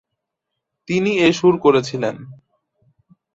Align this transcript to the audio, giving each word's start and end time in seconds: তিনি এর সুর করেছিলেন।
তিনি 0.87 1.11
এর 1.17 1.33
সুর 1.33 1.55
করেছিলেন। 1.57 2.15